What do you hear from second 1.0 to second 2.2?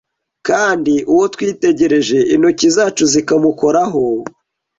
uwo twitegereje